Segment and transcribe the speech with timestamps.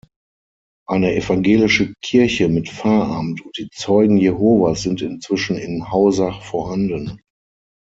[0.87, 7.21] Eine evangelische Kirche mit Pfarramt und die Zeugen Jehovas sind inzwischen in Hausach vorhanden.